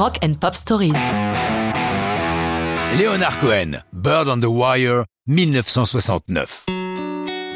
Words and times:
Rock 0.00 0.18
and 0.24 0.32
Pop 0.40 0.54
Stories. 0.54 0.94
Leonard 2.98 3.38
Cohen, 3.38 3.82
Bird 3.92 4.28
on 4.28 4.40
the 4.40 4.46
Wire, 4.46 5.04
1969. 5.26 6.64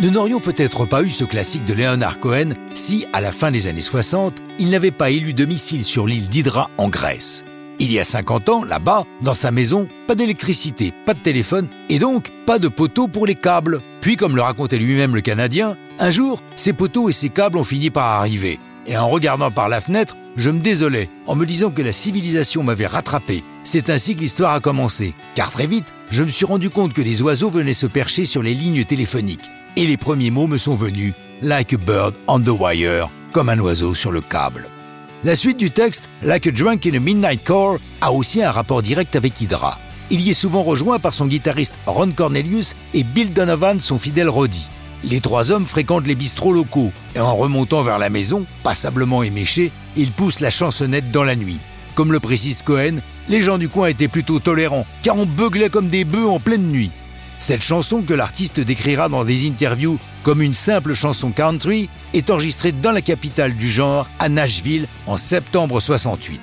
Nous 0.03 0.11
n'aurions 0.11 0.41
peut-être 0.41 0.85
pas 0.85 1.01
eu 1.01 1.09
ce 1.09 1.25
classique 1.25 1.65
de 1.65 1.73
Leonard 1.73 2.21
Cohen 2.21 2.51
si, 2.75 3.07
à 3.15 3.23
la 3.23 3.33
fin 3.33 3.51
des 3.51 3.67
années 3.67 3.81
60, 3.81 4.43
il 4.59 4.69
n'avait 4.69 4.91
pas 4.91 5.09
élu 5.09 5.33
domicile 5.33 5.85
sur 5.85 6.07
l'île 6.07 6.29
d'Hydra 6.29 6.69
en 6.77 6.91
Grèce. 6.91 7.47
Il 7.81 7.91
y 7.91 7.99
a 7.99 8.05
50 8.05 8.49
ans, 8.51 8.63
là-bas, 8.63 9.05
dans 9.23 9.33
sa 9.33 9.51
maison, 9.51 9.89
pas 10.07 10.15
d'électricité, 10.15 10.93
pas 11.07 11.15
de 11.15 11.21
téléphone 11.21 11.69
et 11.89 11.99
donc 11.99 12.31
pas 12.45 12.59
de 12.59 12.69
poteaux 12.69 13.09
pour 13.09 13.25
les 13.25 13.37
câbles. 13.37 13.81
Puis, 14.03 14.17
comme 14.17 14.37
le 14.37 14.43
racontait 14.43 14.77
lui-même 14.77 15.15
le 15.15 15.23
Canadien, 15.23 15.79
un 15.99 16.11
jour, 16.11 16.43
ces 16.57 16.75
poteaux 16.75 17.09
et 17.09 17.13
ces 17.13 17.31
câbles 17.31 17.57
ont 17.57 17.65
fini 17.65 17.89
par 17.89 18.21
arriver. 18.21 18.61
Et 18.87 18.97
en 18.97 19.09
regardant 19.09 19.51
par 19.51 19.69
la 19.69 19.81
fenêtre, 19.81 20.17
je 20.37 20.51
me 20.51 20.61
désolais 20.61 21.09
en 21.27 21.35
me 21.35 21.47
disant 21.47 21.71
que 21.71 21.83
la 21.83 21.93
civilisation 21.93 22.63
m'avait 22.63 22.87
rattrapé. 22.87 23.43
C'est 23.63 23.89
ainsi 23.89 24.15
que 24.15 24.21
l'histoire 24.21 24.53
a 24.53 24.61
commencé. 24.61 25.15
Car 25.35 25.51
très 25.51 25.67
vite, 25.67 25.95
je 26.11 26.23
me 26.23 26.29
suis 26.29 26.45
rendu 26.45 26.71
compte 26.71 26.93
que 26.93 27.03
des 27.03 27.23
oiseaux 27.23 27.51
venaient 27.51 27.73
se 27.73 27.87
percher 27.87 28.25
sur 28.25 28.43
les 28.43 28.55
lignes 28.55 28.85
téléphoniques. 28.85 29.51
Et 29.77 29.87
les 29.87 29.97
premiers 29.97 30.31
mots 30.31 30.47
me 30.47 30.59
sont 30.59 30.75
venus, 30.75 31.15
like 31.41 31.73
a 31.73 31.77
bird 31.77 32.15
on 32.29 32.41
the 32.41 32.49
wire, 32.49 33.11
comme 33.33 33.49
un 33.49 33.59
oiseau 33.59 33.95
sur 33.95 34.13
le 34.13 34.21
câble. 34.21 34.69
La 35.25 35.37
suite 35.37 35.57
du 35.57 35.71
texte, 35.71 36.11
Like 36.23 36.47
a 36.47 36.51
Drunk 36.51 36.87
in 36.87 36.95
a 36.95 37.01
Midnight 37.01 37.43
Core, 37.45 37.79
a 38.03 38.13
aussi 38.13 38.43
un 38.43 38.51
rapport 38.51 38.83
direct 38.83 39.17
avec 39.17 39.41
Hydra. 39.41 39.79
Il 40.11 40.21
y 40.21 40.31
est 40.31 40.35
souvent 40.35 40.63
rejoint 40.63 40.99
par 40.99 41.15
son 41.15 41.27
guitariste 41.27 41.79
Ron 41.87 42.11
Cornelius 42.11 42.77
et 42.93 43.05
Bill 43.05 43.33
Donovan, 43.33 43.81
son 43.81 43.99
fidèle 43.99 44.29
Roddy. 44.29 44.69
Les 45.03 45.21
trois 45.21 45.51
hommes 45.51 45.67
fréquentent 45.67 46.07
les 46.07 46.15
bistrots 46.15 46.53
locaux 46.53 46.93
et 47.15 47.21
en 47.21 47.35
remontant 47.35 47.83
vers 47.83 47.99
la 47.99 48.11
maison, 48.11 48.47
passablement 48.63 49.23
éméchés, 49.23 49.73
ils 49.97 50.13
poussent 50.13 50.41
la 50.41 50.51
chansonnette 50.51 51.11
dans 51.11 51.25
la 51.25 51.37
nuit. 51.37 51.59
Comme 51.95 52.13
le 52.13 52.21
précise 52.21 52.63
Cohen, 52.63 52.99
les 53.29 53.43
gens 53.43 53.59
du 53.59 53.69
coin 53.69 53.89
étaient 53.89 54.09
plutôt 54.09 54.39
tolérants 54.39 54.87
car 55.03 55.17
on 55.17 55.27
beuglait 55.27 55.71
comme 55.71 55.89
des 55.89 56.05
bœufs 56.05 56.29
en 56.29 56.41
pleine 56.41 56.69
nuit. 56.69 56.91
Cette 57.39 57.63
chanson 57.63 58.03
que 58.03 58.15
l'artiste 58.15 58.61
décrira 58.61 59.09
dans 59.09 59.25
des 59.25 59.47
interviews 59.49 59.99
comme 60.23 60.41
une 60.41 60.55
simple 60.55 60.95
chanson 60.95 61.31
country 61.31 61.91
est 62.15 62.31
enregistrée 62.31 62.73
dans 62.73 62.93
la 62.93 63.03
capitale 63.03 63.55
du 63.55 63.69
genre, 63.69 64.09
à 64.19 64.29
Nashville, 64.29 64.87
en 65.07 65.19
septembre 65.19 65.81
68. 65.81 66.41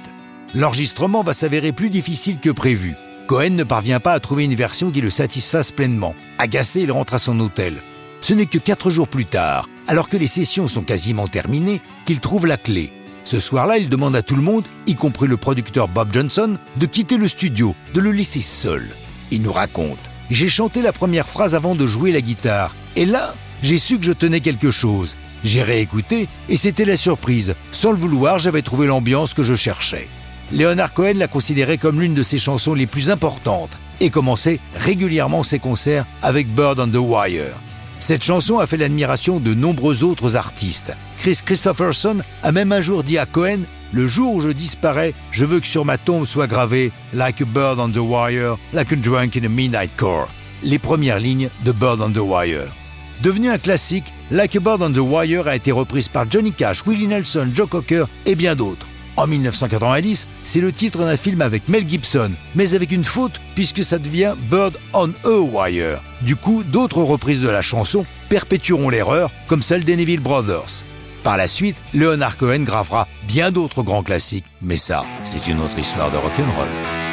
L'enregistrement 0.54 1.24
va 1.24 1.34
s'avérer 1.34 1.72
plus 1.72 1.90
difficile 1.90 2.40
que 2.40 2.50
prévu. 2.50 2.96
Cohen 3.28 3.52
ne 3.52 3.64
parvient 3.64 4.00
pas 4.00 4.14
à 4.14 4.20
trouver 4.20 4.44
une 4.44 4.54
version 4.54 4.92
qui 4.92 5.02
le 5.02 5.10
satisfasse 5.10 5.72
pleinement. 5.72 6.14
Agacé, 6.38 6.82
il 6.82 6.92
rentre 6.92 7.16
à 7.16 7.20
son 7.20 7.40
hôtel. 7.40 7.82
Ce 8.22 8.34
n'est 8.34 8.46
que 8.46 8.58
quatre 8.58 8.90
jours 8.90 9.08
plus 9.08 9.26
tard, 9.26 9.68
alors 9.88 10.10
que 10.10 10.18
les 10.18 10.28
sessions 10.28 10.68
sont 10.68 10.84
quasiment 10.84 11.28
terminées, 11.28 11.82
qu'il 12.06 12.20
trouve 12.20 12.46
la 12.46 12.58
clé. 12.58 12.92
Ce 13.24 13.40
soir-là, 13.40 13.78
il 13.78 13.90
demande 13.90 14.16
à 14.16 14.22
tout 14.22 14.36
le 14.36 14.42
monde, 14.42 14.68
y 14.88 14.96
compris 14.96 15.28
le 15.28 15.38
producteur 15.38 15.88
Bob 15.88 16.14
Johnson, 16.14 16.58
de 16.78 16.86
quitter 16.86 17.18
le 17.18 17.28
studio, 17.28 17.76
de 17.94 18.02
le 18.02 18.12
laisser 18.12 18.42
seul. 18.42 18.88
Il 19.32 19.42
nous 19.42 19.52
raconte 19.52 20.12
j'ai 20.32 20.48
chanté 20.48 20.82
la 20.82 20.94
première 20.94 21.28
phrase 21.28 21.56
avant 21.56 21.76
de 21.76 21.86
jouer 21.86 22.14
la 22.14 22.22
guitare. 22.22 22.74
Et 22.96 23.06
là, 23.06 23.36
j'ai 23.64 23.78
su 23.78 24.00
que 24.00 24.06
je 24.06 24.14
tenais 24.14 24.40
quelque 24.40 24.72
chose. 24.72 25.18
J'ai 25.44 25.62
réécouté 25.62 26.30
et 26.48 26.56
c'était 26.56 26.86
la 26.86 26.96
surprise. 26.96 27.54
Sans 27.74 27.92
le 27.92 27.98
vouloir, 27.98 28.40
j'avais 28.40 28.62
trouvé 28.62 28.88
l'ambiance 28.88 29.34
que 29.34 29.44
je 29.44 29.56
cherchais. 29.56 30.08
Leonard 30.54 30.94
Cohen 30.94 31.16
l'a 31.16 31.28
considérée 31.28 31.78
comme 31.78 32.00
l'une 32.00 32.14
de 32.14 32.24
ses 32.24 32.38
chansons 32.38 32.74
les 32.74 32.88
plus 32.88 33.10
importantes 33.10 33.78
et 34.00 34.10
commençait 34.10 34.60
régulièrement 34.76 35.44
ses 35.44 35.60
concerts 35.60 36.06
avec 36.22 36.48
Bird 36.48 36.80
on 36.80 36.88
the 36.88 36.96
Wire. 36.96 37.60
Cette 38.02 38.24
chanson 38.24 38.58
a 38.58 38.66
fait 38.66 38.78
l'admiration 38.78 39.40
de 39.40 39.54
nombreux 39.54 40.04
autres 40.04 40.36
artistes. 40.36 40.92
Chris 41.20 41.42
Christopherson 41.46 42.18
a 42.42 42.52
même 42.52 42.72
un 42.72 42.82
jour 42.82 43.04
dit 43.04 43.20
à 43.20 43.28
Cohen 43.28 43.60
Le 43.94 44.08
jour 44.08 44.34
où 44.34 44.42
je 44.42 44.50
disparais, 44.50 45.14
je 45.32 45.46
veux 45.46 45.60
que 45.60 45.68
sur 45.68 45.86
ma 45.86 46.00
tombe 46.00 46.26
soit 46.26 46.48
gravé 46.48 46.92
Like 47.14 47.44
a 47.44 47.46
bird 47.46 47.78
on 47.80 47.90
the 47.90 47.98
wire, 47.98 48.58
like 48.74 48.92
a 48.92 48.96
drunk 48.96 49.38
in 49.38 49.46
a 49.46 49.50
midnight 49.50 49.96
core. 49.98 50.30
Les 50.64 50.80
premières 50.80 51.20
lignes 51.20 51.50
de 51.64 51.72
Bird 51.72 52.02
on 52.02 52.12
the 52.12 52.18
Wire. 52.18 52.70
Devenu 53.22 53.52
un 53.52 53.60
classique, 53.60 54.12
Like 54.32 54.56
a 54.56 54.60
Bird 54.60 54.82
on 54.82 54.92
the 54.92 54.98
Wire 54.98 55.48
a 55.48 55.56
été 55.56 55.72
reprise 55.72 56.10
par 56.10 56.26
Johnny 56.28 56.54
Cash, 56.54 56.84
Willie 56.88 57.08
Nelson, 57.08 57.50
Joe 57.54 57.70
Cocker 57.70 58.06
et 58.26 58.34
bien 58.34 58.56
d'autres. 58.56 58.88
En 59.22 59.28
1990, 59.28 60.28
c'est 60.44 60.62
le 60.62 60.74
titre 60.74 61.06
d'un 61.06 61.16
film 61.16 61.44
avec 61.44 61.70
Mel 61.70 61.88
Gibson, 61.88 62.32
mais 62.56 62.74
avec 62.74 62.92
une 62.92 63.04
faute 63.04 63.40
puisque 63.54 63.84
ça 63.84 64.00
devient 64.00 64.34
Bird 64.50 64.80
on 64.94 65.12
a 65.24 65.38
Wire. 65.38 66.02
Du 66.22 66.36
coup, 66.36 66.64
d'autres 66.64 67.04
reprises 67.04 67.40
de 67.40 67.48
la 67.48 67.62
chanson 67.62 68.04
perpétueront 68.30 68.90
l'erreur, 68.90 69.30
comme 69.46 69.62
celle 69.62 69.84
des 69.84 69.96
Neville 69.96 70.22
Brothers. 70.22 70.86
Par 71.22 71.38
la 71.38 71.46
suite, 71.46 71.78
Leonard 71.94 72.36
Cohen 72.36 72.64
gravera 72.64 73.08
bien 73.28 73.52
d'autres 73.52 73.84
grands 73.84 74.02
classiques, 74.02 74.46
mais 74.60 74.78
ça, 74.78 75.06
c'est 75.24 75.46
une 75.46 75.62
autre 75.62 75.78
histoire 75.78 76.10
de 76.10 76.18
rock'n'roll. 76.18 77.11